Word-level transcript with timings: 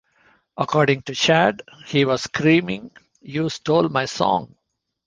According 0.57 1.03
to 1.03 1.13
Chad, 1.13 1.61
he 1.85 2.05
was 2.05 2.23
screaming, 2.23 2.89
You 3.21 3.49
stole 3.49 3.87
my 3.87 4.05
song! 4.05 4.55